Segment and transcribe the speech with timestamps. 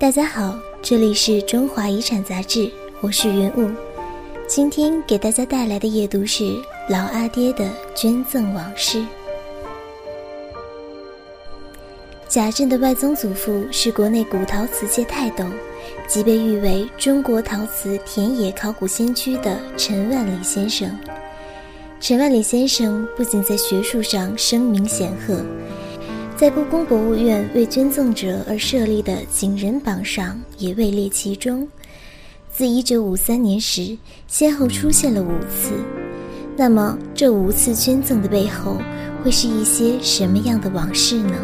[0.00, 2.70] 大家好，这里是中华遗产杂志，
[3.02, 3.70] 我是云雾。
[4.48, 6.56] 今天给大家带来的夜读是
[6.88, 9.04] 老阿爹的捐赠往事。
[12.26, 15.44] 贾政的外曾祖父是国内古陶瓷界泰斗，
[16.08, 20.90] 即被誉为中国陶瓷田野考古先驱的陈万里先生。
[22.00, 25.44] 陈万里先生不仅在学术上声名显赫，
[26.40, 31.68] 在故宫博物院为捐赠者而设立的景人榜上也位列其中。
[32.50, 33.94] 自1953年时，
[34.26, 35.74] 先后出现了五次。
[36.56, 38.78] 那么，这五次捐赠的背后，
[39.22, 41.34] 会是一些什么样的往事呢？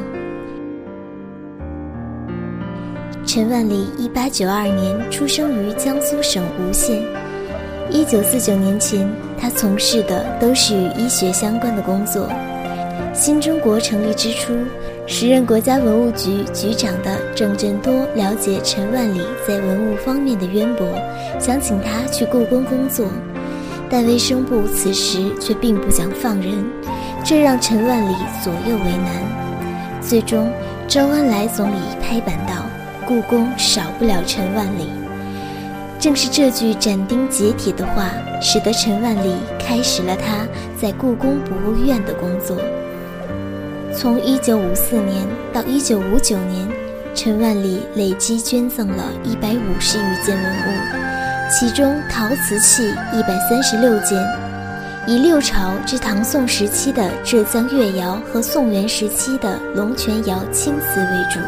[3.27, 7.05] 陈万里1892年出生于江苏省吴县。
[7.93, 9.07] 1949年前，
[9.39, 12.27] 他从事的都是与医学相关的工作。
[13.17, 14.53] 新中国成立之初，
[15.07, 20.87] 时任国家文物局局长的郑振多了解陈万里在文物方面的渊博，
[21.41, 23.09] 想请他去故宫工作，
[23.89, 26.63] 但卫生部此时却并不想放人，
[27.25, 28.15] 这让陈万里
[28.45, 30.03] 左右为难。
[30.03, 30.53] 最终，
[30.87, 32.67] 周恩来总理拍板道
[33.09, 34.91] ：“故宫少不了陈万里。”
[35.99, 38.11] 正是这句斩钉截铁的话，
[38.43, 40.47] 使得陈万里开始了他
[40.79, 42.59] 在故宫博物院的工作。
[43.97, 46.69] 从1954年到1959年，
[47.15, 54.23] 陈万里累计捐赠了150余件文物，其中陶瓷器136件，
[55.07, 61.41] 以六朝至唐宋时期的浙江越窑和宋元时期的龙泉窑青瓷为主。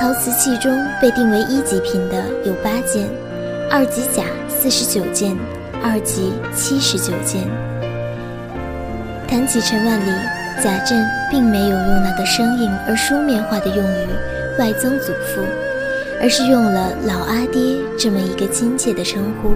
[0.00, 3.08] 陶瓷器中被定为一级品的有八件。
[3.70, 5.36] 二级甲四十九件，
[5.82, 7.46] 二级七十九件。
[9.28, 10.10] 谈起陈万里，
[10.62, 14.06] 贾政并没有用那个生硬而书面化的用语
[14.58, 15.40] “外曾祖父”，
[16.20, 19.52] 而是用了“老阿爹”这么一个亲切的称呼。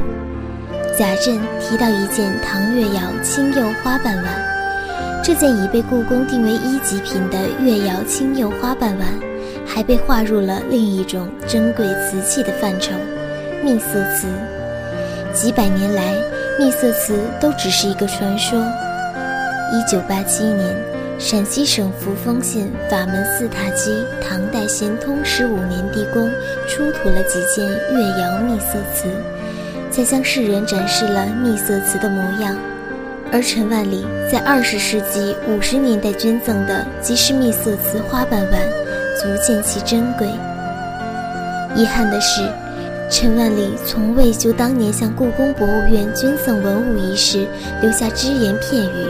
[0.97, 4.26] 贾政提到一件唐月窑青釉花瓣碗，
[5.25, 9.09] 这件已被故宫定为一级品的月窑青釉花瓣碗，
[9.66, 12.93] 还被划入了另一种珍贵瓷器的范畴。
[13.65, 14.26] 秘色瓷，
[15.32, 16.15] 几百年来，
[16.59, 18.62] 秘色瓷都只是一个传说。
[19.72, 20.76] 一九八七年，
[21.25, 26.28] 陕西省扶风县法门寺塔基唐代咸通十五年地宫
[26.66, 29.09] 出土了几件越窑秘色瓷，
[29.88, 32.56] 才向世人展示了秘色瓷的模样。
[33.31, 38.61] 而陈万里在二十世纪五十年代捐赠的即是秘色瓷花瓣碗，
[39.16, 40.27] 足见其珍贵。
[41.77, 42.43] 遗憾的是。
[43.11, 47.47] 陈万里从未就当年向故宫博物院捐赠文物一事
[47.82, 49.06] 留下只言片语，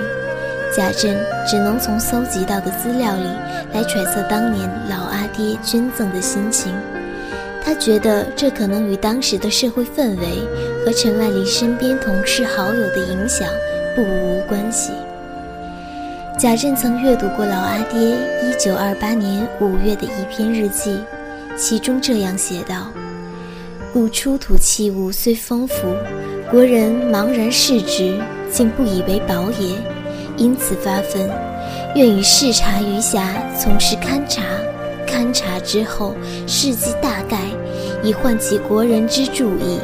[0.74, 1.14] 贾政
[1.46, 3.26] 只能从搜集到的资料里
[3.74, 6.72] 来揣测当年老阿爹捐赠的心情。
[7.64, 10.26] 他觉得这可能与当时的社会氛围
[10.84, 13.46] 和陈万里身边同事好友的影响
[13.94, 14.92] 不无关系。
[16.38, 18.16] 贾政曾阅读过老阿爹
[18.58, 20.98] 1928年5月的一篇日记，
[21.56, 22.90] 其中这样写道。
[23.92, 25.94] 故出土器物虽丰富，
[26.50, 28.18] 国人茫然视之，
[28.50, 29.76] 竟不以为宝也。
[30.42, 31.30] 因此发愤，
[31.94, 33.22] 愿与视察余暇，
[33.56, 34.42] 从事勘察。
[35.06, 36.16] 勘察之后，
[36.48, 37.38] 事迹大概，
[38.02, 39.78] 以唤起国人之注意。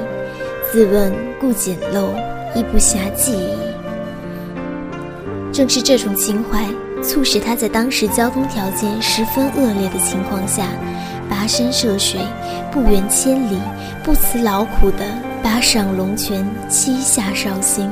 [0.72, 2.08] 自问故简陋，
[2.56, 3.56] 亦不暇记忆。
[5.52, 6.64] 正是这种情怀，
[7.04, 10.64] 促使他在当时交通条件十分恶劣的情况下。
[11.30, 12.19] 跋山涉水，
[12.72, 13.58] 不远千里，
[14.02, 15.04] 不辞劳苦地
[15.40, 17.88] 跋上龙泉，七下绍兴，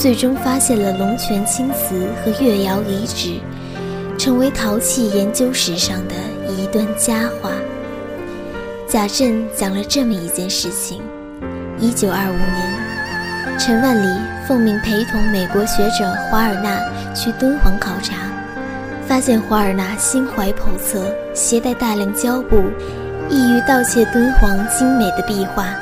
[0.00, 3.38] 最终发现了龙泉青瓷和越窑遗址，
[4.18, 6.14] 成为陶器研究史上的
[6.50, 7.50] 一段佳话。
[8.88, 11.02] 贾政讲了这么一件事情：
[11.78, 16.80] 一九二五年，陈万里奉命陪同美国学者华尔纳
[17.14, 18.14] 去敦煌考察。
[19.06, 22.56] 发现华尔纳心怀叵测，携带大量胶布，
[23.28, 25.74] 意欲盗窃敦煌精美的壁画。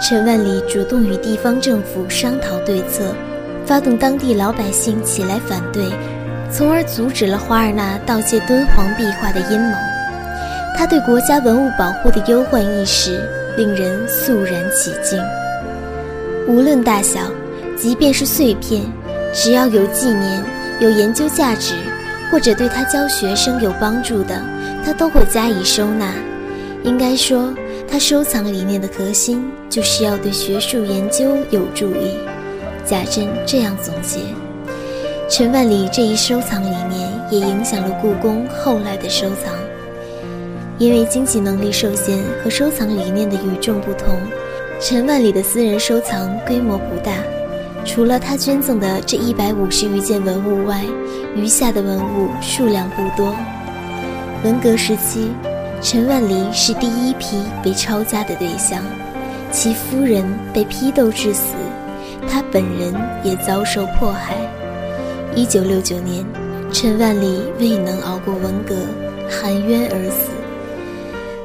[0.00, 3.12] 陈万里主动与地方政府商讨对策，
[3.68, 5.84] 发动当地老百姓起来反对，
[6.50, 9.74] 从而阻止了华尔纳盗窃敦煌壁画的阴谋。
[10.74, 13.20] 他对国家文物保护的忧患意识
[13.58, 15.22] 令人肃然起敬。
[16.46, 17.20] 无论大小，
[17.76, 18.80] 即便是碎片，
[19.34, 20.42] 只要有纪念、
[20.80, 21.74] 有研究价值。
[22.30, 24.38] 或者对他教学生有帮助的，
[24.84, 26.12] 他都会加以收纳。
[26.84, 27.54] 应该说，
[27.90, 32.18] 他收藏理念的核心就是要对学术研究有助力。
[32.88, 34.20] 贾珍这样总结。
[35.28, 39.52] 陈万里这一收藏理念也影响了故宫后来的收藏。
[40.78, 44.16] 因为经济能力受限和收藏理念的与众不同，
[44.80, 47.12] 陈万里的私人收藏规模不大。
[47.84, 50.84] 除了他捐赠的这一百五十余件文物外，
[51.34, 53.34] 余下的文物数量不多。
[54.44, 55.30] 文革时期，
[55.82, 58.82] 陈万里是第一批被抄家的对象，
[59.50, 60.24] 其夫人
[60.54, 61.54] 被批斗致死，
[62.30, 62.94] 他本人
[63.24, 64.36] 也遭受迫害。
[65.34, 66.24] 一九六九年，
[66.72, 68.74] 陈万里未能熬过文革，
[69.28, 70.30] 含冤而死。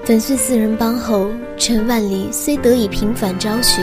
[0.03, 3.81] 粉碎四人帮后，陈万里虽得以平反昭雪。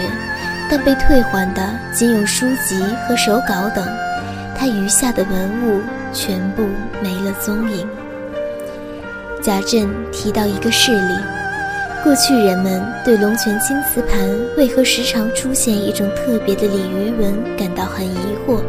[0.73, 3.85] 但被退还的仅有书籍和手稿等，
[4.57, 5.81] 他余下的文物
[6.13, 6.63] 全部
[7.03, 7.85] 没了踪影。
[9.43, 11.15] 贾政提到一个事例：
[12.03, 14.19] 过去人们对龙泉青瓷盘
[14.57, 18.17] 为何时常出现一种特别的鲤鱼纹感到很疑
[18.47, 18.63] 惑。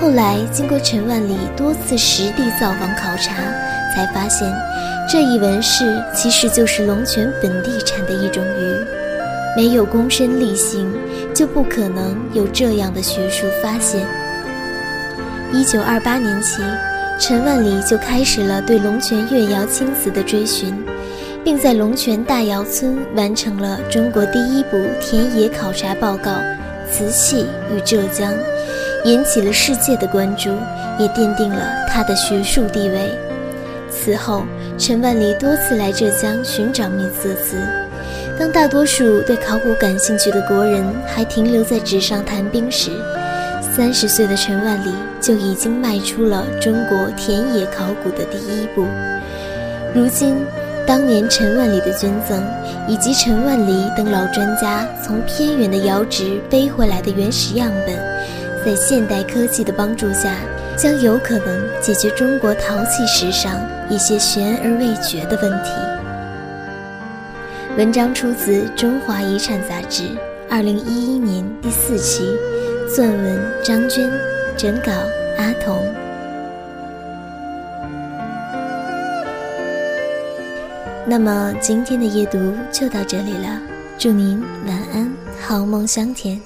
[0.00, 3.34] 后来经过陈万里多次实地造访考察，
[3.92, 4.48] 才发现
[5.10, 8.76] 这一纹饰其实就是龙泉本地产的一种鱼。
[9.56, 10.88] 没有躬身立行，
[11.34, 14.06] 就不可能有这样的学术发现。
[15.52, 16.62] 一九二八年起，
[17.18, 20.72] 陈万里就开始了对龙泉越窑青瓷的追寻，
[21.44, 26.30] 并在龙泉大窑村完成了中国第一部田野考察报告
[26.90, 28.32] 《瓷器与浙江》，
[29.04, 30.50] 引起了世界的关注，
[30.98, 33.10] 也奠定了他的学术地位。
[33.90, 34.44] 此后，
[34.76, 37.56] 陈万里多次来浙江寻找秘色瓷。
[38.38, 42.90] 当大多数对考古感兴趣的国人还停留在纸上谈兵时，
[43.74, 48.86] 三十岁的陈万里就已经迈出了中国田野考古的第一步。
[49.94, 50.36] 如今，
[50.88, 52.42] 当年陈万里的捐赠，
[52.88, 57.94] 以及陈万里等老专家从偏远的窑址背回来的原始样本，
[58.64, 60.36] 在现代科技的帮助下，
[60.78, 65.70] 将有可能解决中国陶器史上一些悬而未决的问题。
[67.76, 70.04] 文章出自《中华遗产》杂志，
[70.48, 72.34] 二零一一年第四期，
[72.88, 74.10] 撰文张娟，
[74.56, 74.90] 整稿
[75.36, 75.84] 阿童。
[81.10, 83.58] 那么今天的夜读就到这里了，
[83.96, 85.10] 祝您晚安，
[85.40, 86.38] 好梦香甜。